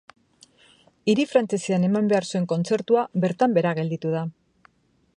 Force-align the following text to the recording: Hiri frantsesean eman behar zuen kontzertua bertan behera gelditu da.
Hiri 1.11 1.25
frantsesean 1.33 1.85
eman 1.89 2.09
behar 2.13 2.27
zuen 2.31 2.49
kontzertua 2.55 3.07
bertan 3.27 3.57
behera 3.59 3.79
gelditu 3.83 4.19
da. 4.19 4.29